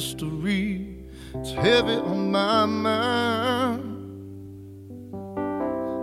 [0.00, 0.96] mystery.
[1.34, 3.84] It's heavy on my mind.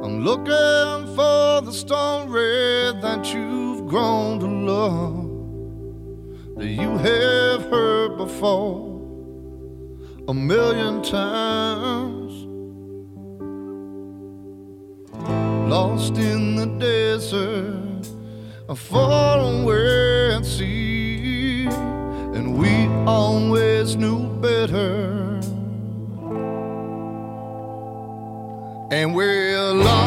[0.06, 5.26] I'm looking for the story that you've grown to love,
[6.58, 9.02] that you have heard before
[10.28, 12.34] a million times.
[15.74, 18.06] Lost in the desert,
[18.76, 20.97] far away at sea
[23.08, 25.40] always knew better.
[28.92, 30.07] And we're lost.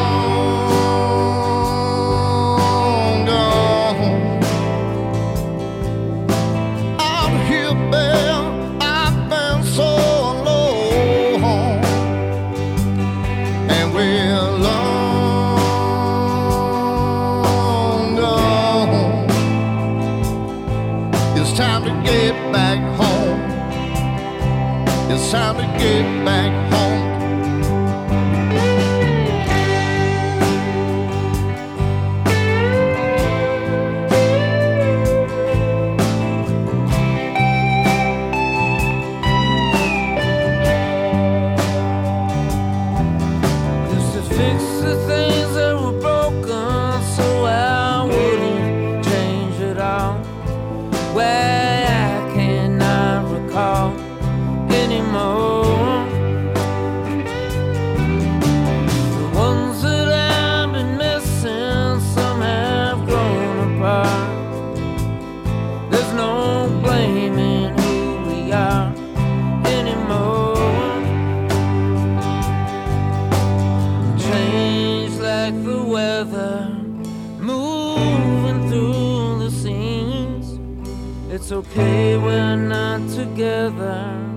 [75.51, 76.69] like the weather
[77.39, 80.59] moving through the scenes.
[81.29, 84.31] It's okay, we're not together.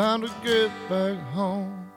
[0.00, 1.90] time to get back home.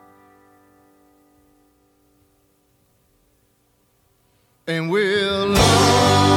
[4.66, 6.33] And we'll love.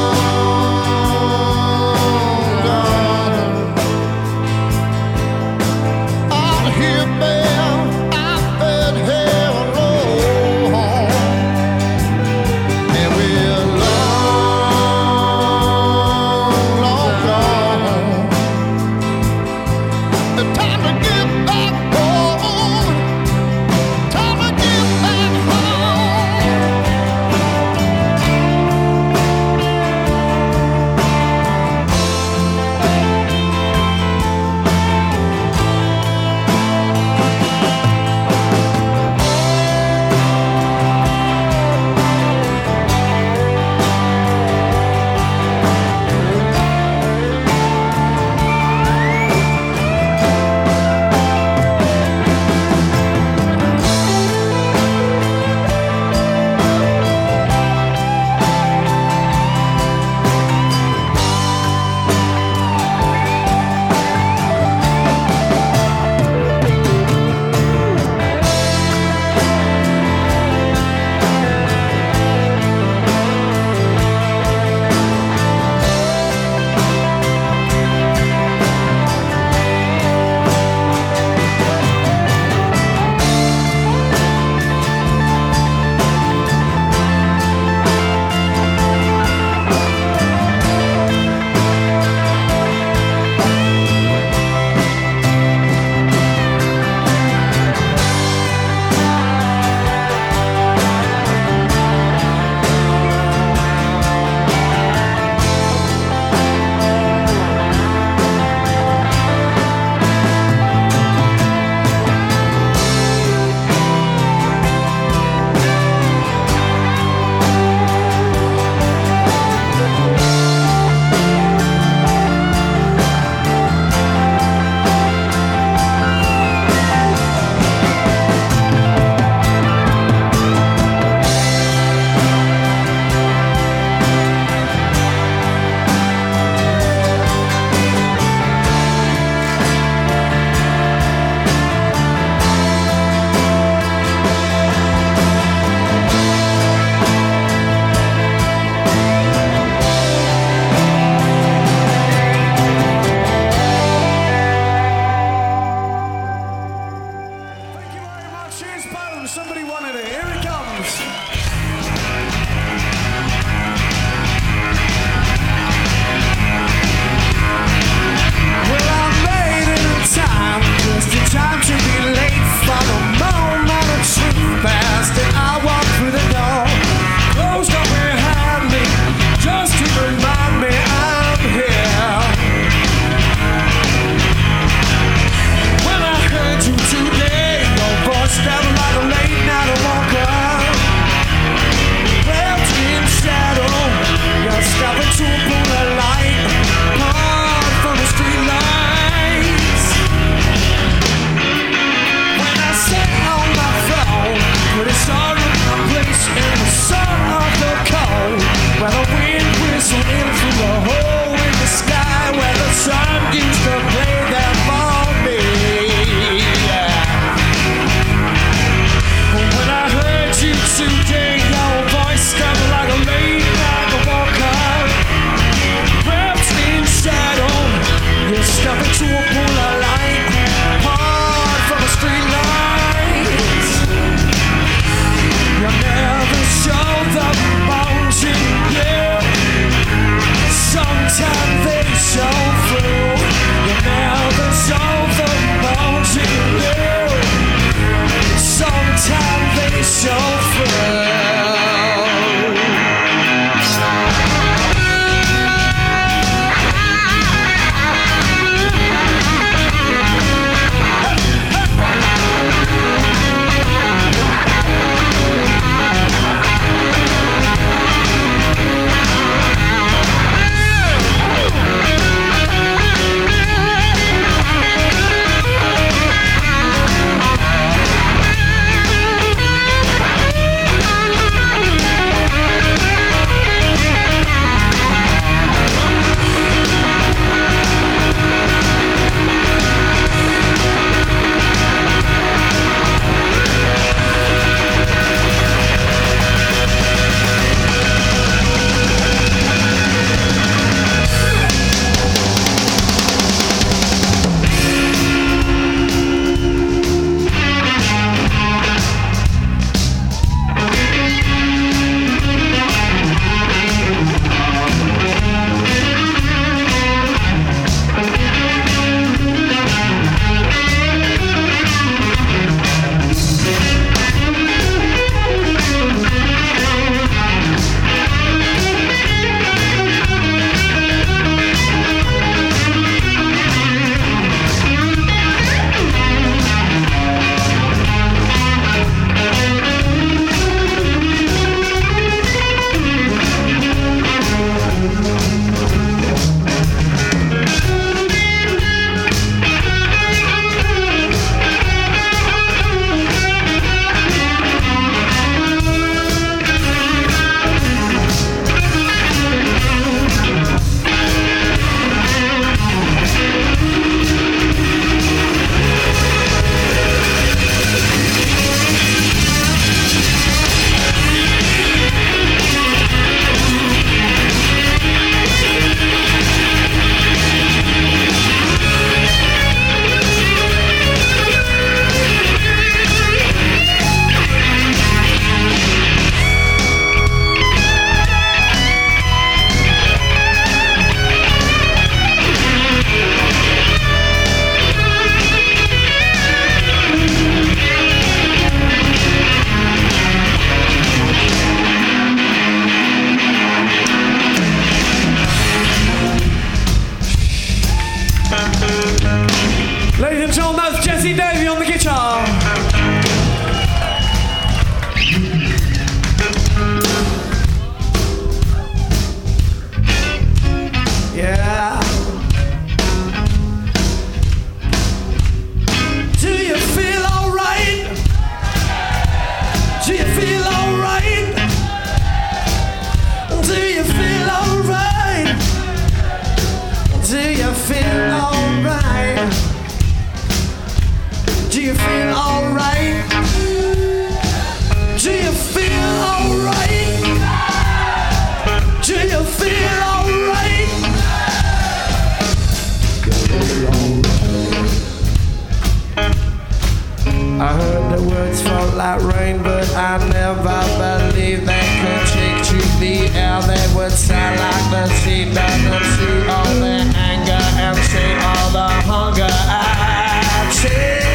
[457.38, 463.40] Words felt like rain, but I never believed they could take to the air.
[463.42, 468.50] They would sound like the sea, let them see all the anger and see all
[468.50, 471.06] the hunger I taste.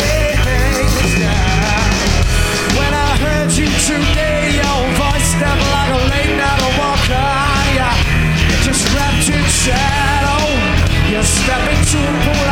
[2.80, 7.28] When I heard you today, your voice stepped like a late night walker.
[7.76, 10.40] You uh, just wrapped in shadow.
[11.12, 12.43] You step into a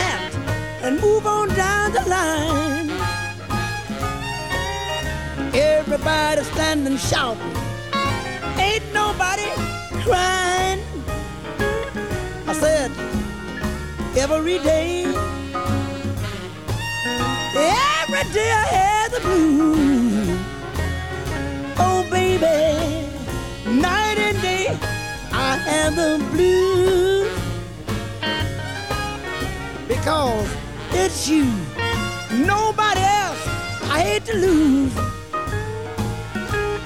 [0.00, 0.32] hat,
[0.84, 2.90] and move on down the line.
[5.54, 7.54] Everybody standing shouting,
[8.58, 9.48] ain't nobody
[10.04, 10.80] crying.
[12.46, 12.90] I said,
[14.16, 15.04] every day,
[17.54, 20.38] every day I had the blues.
[21.80, 22.56] Oh, baby,
[23.80, 24.66] night and day
[25.32, 27.17] I have the blues
[30.08, 30.48] because
[30.92, 31.44] it's you,
[32.32, 33.46] nobody else.
[33.92, 34.96] I hate to lose.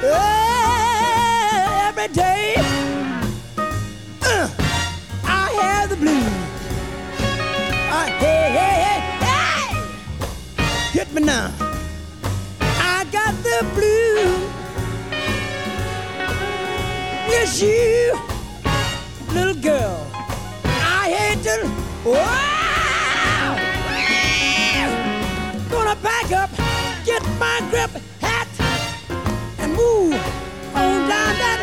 [0.03, 0.19] Uh,
[1.87, 2.55] every day
[4.23, 4.49] uh,
[5.23, 6.27] I have the blues.
[7.95, 9.71] Uh, hey, hey, hey, hey!
[10.91, 11.53] Hit me now.
[12.61, 14.51] I got the blues.
[17.31, 18.19] Yes, you,
[19.33, 20.11] little girl.
[20.65, 21.71] I hate to.
[22.05, 22.52] Wow!
[26.03, 26.51] Back up,
[27.05, 28.49] get my grip hat,
[29.59, 30.15] and move
[30.75, 31.61] on down that.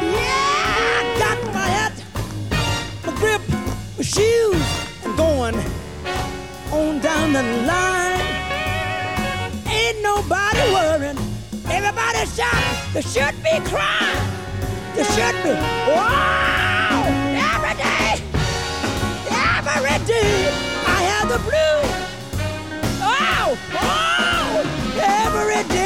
[0.00, 1.94] Yeah, I got my hat,
[3.04, 3.42] my grip,
[3.96, 4.62] my shoes,
[5.04, 5.56] and going
[6.72, 8.20] on down the line.
[9.66, 11.18] Ain't nobody worrying.
[11.68, 12.64] Everybody shout.
[12.92, 14.22] There should be crying.
[14.94, 15.50] There should be.
[15.94, 17.04] Wow!
[17.54, 18.22] Every day,
[19.30, 20.48] every day,
[20.86, 21.99] I have the blues.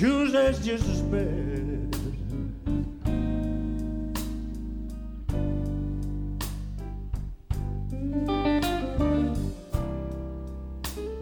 [0.00, 1.94] Tuesday's just as bad.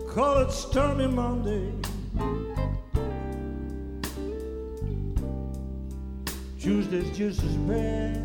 [0.08, 1.72] Call it Stormy Monday.
[6.60, 8.17] Tuesday's just as bad.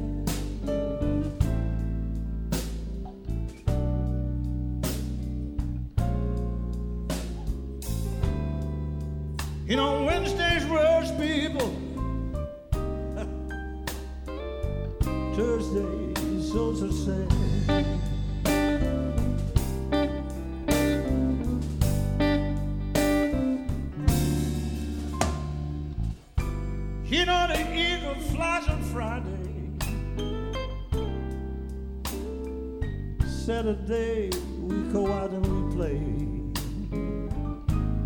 [33.46, 36.00] Saturday, we go out and we play.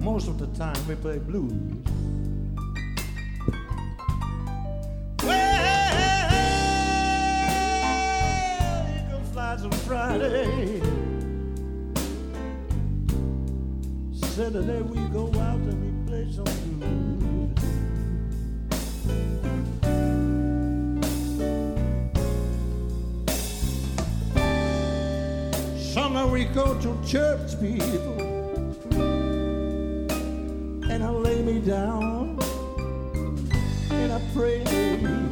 [0.04, 1.54] Most of the time we play blues.
[5.22, 5.68] Well,
[8.98, 10.82] eagle flies on Friday.
[14.12, 16.46] Saturday we go out and we play some
[16.80, 17.97] blues.
[26.18, 28.20] Sunday we go to church, people
[30.90, 32.40] and I lay me down
[33.92, 35.27] and I pray.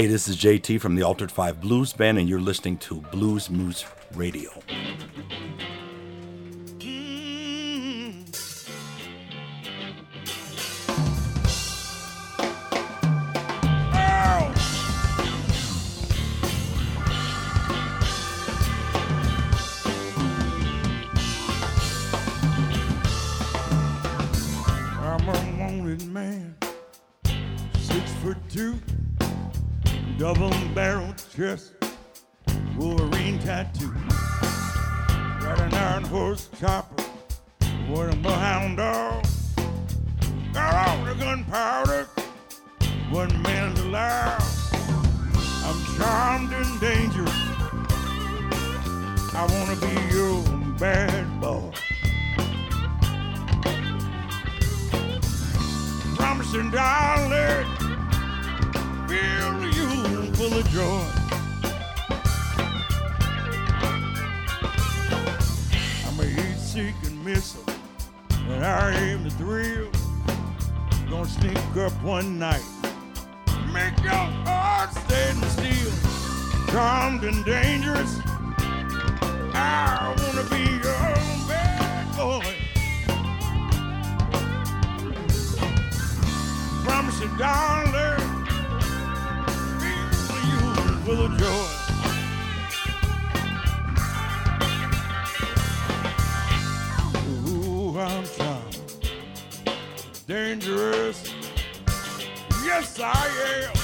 [0.00, 3.50] Hey, this is JT from the Altered Five Blues Band, and you're listening to Blues
[3.50, 3.84] Moose
[4.14, 4.59] Radio.
[66.80, 67.64] Heat-seeking missile,
[68.48, 69.90] and I aim the thrill.
[71.10, 72.64] Gonna sneak up one night,
[73.72, 75.92] make your heart stand still.
[76.72, 78.20] Charmed and dangerous,
[79.52, 81.14] I wanna be your
[81.48, 82.54] bad boy.
[86.84, 88.46] promise you, darling,
[89.80, 90.60] feel you
[91.04, 91.79] full of joy.
[100.30, 101.34] Dangerous.
[102.62, 103.79] Yes, I am.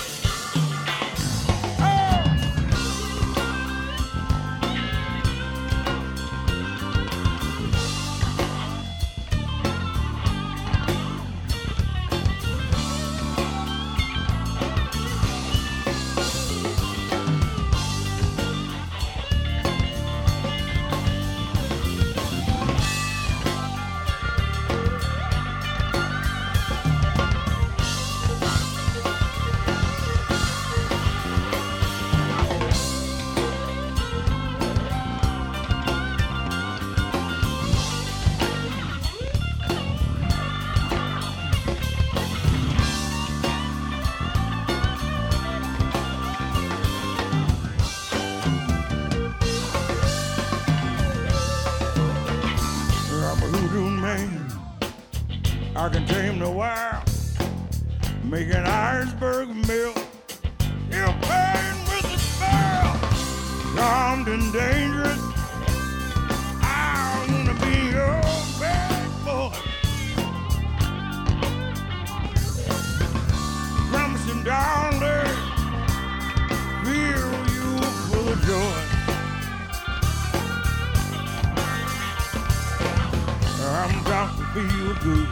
[84.57, 85.29] Feel good.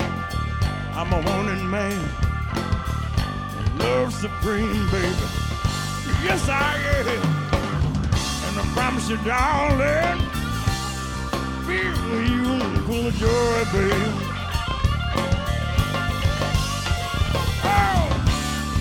[0.92, 1.98] I'm a wanted man.
[3.78, 5.26] Love supreme, baby.
[6.22, 7.22] Yes, I am.
[8.46, 10.20] And I promise you, darling,
[11.64, 14.12] feel you full of joy, baby.
[17.64, 18.04] Oh,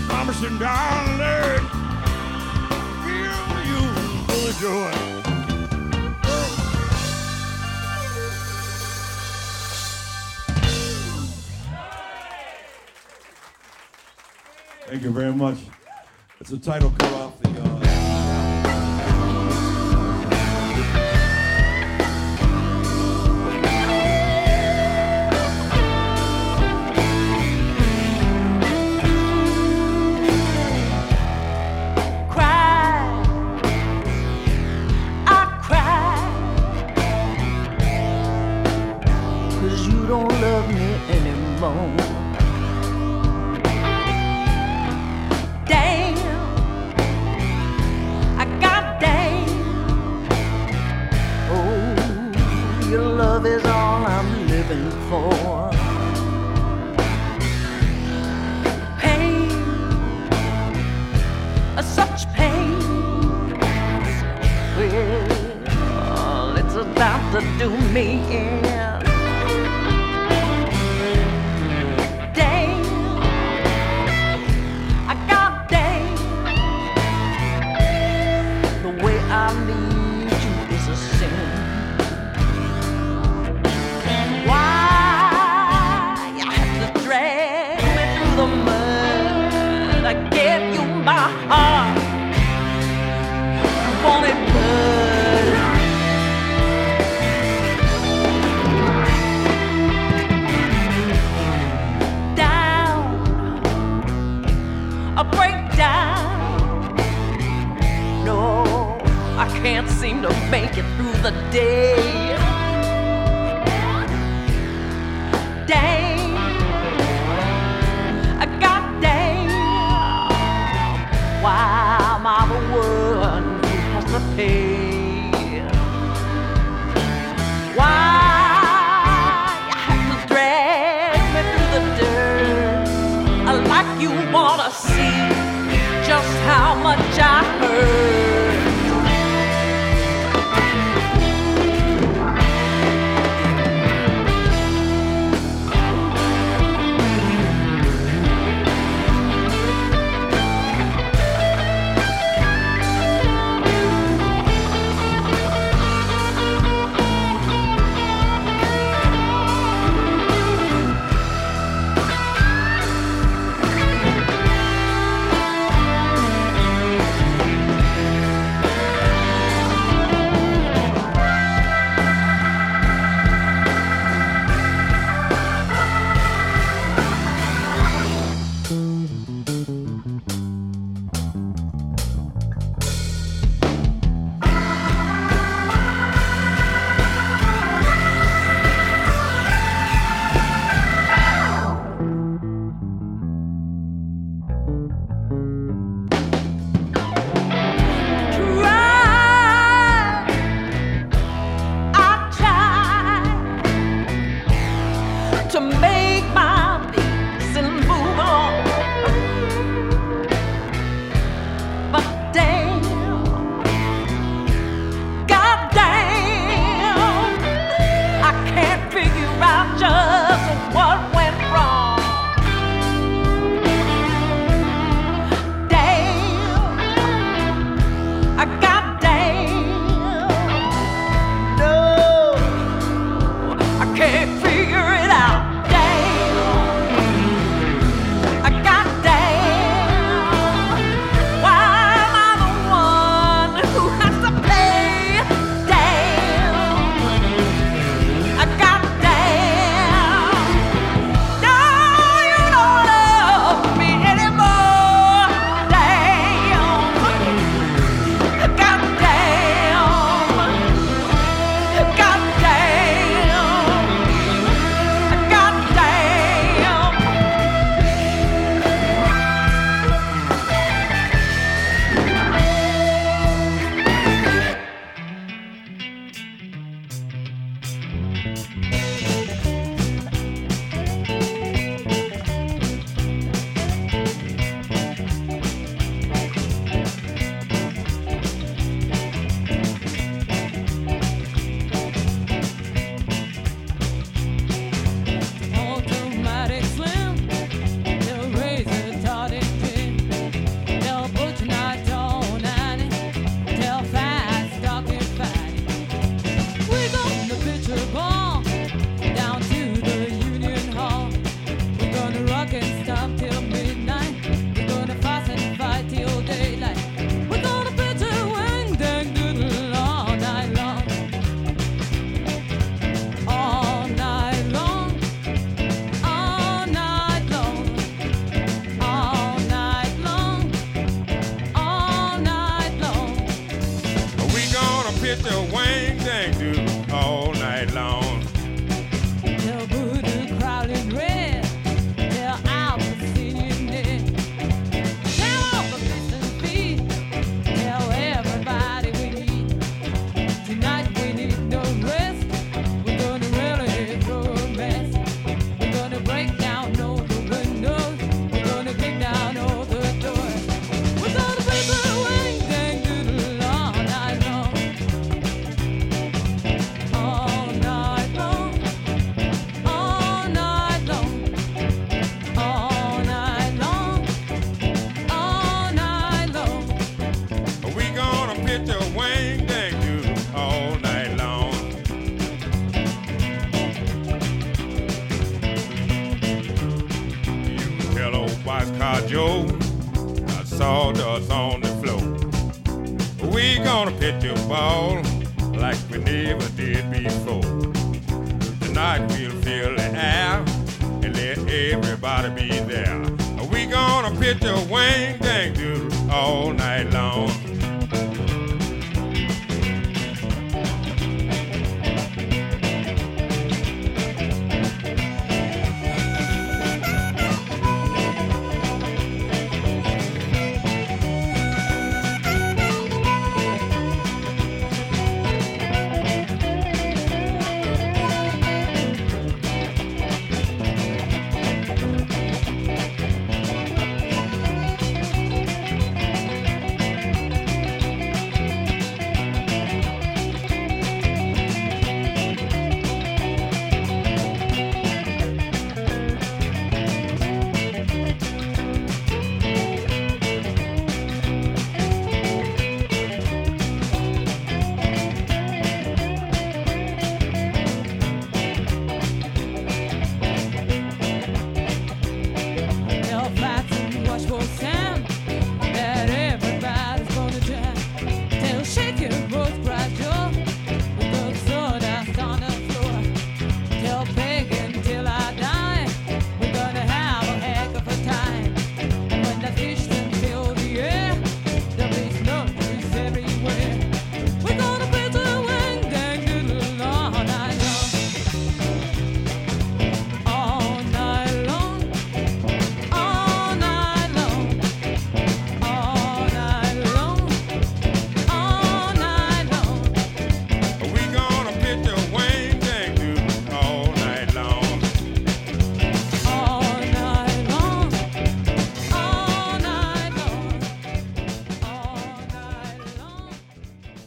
[0.09, 1.65] promise you, darling,
[3.05, 3.81] feel you
[4.27, 5.42] full of joy.
[14.93, 15.57] Thank you very much.
[16.39, 17.11] It's a title cut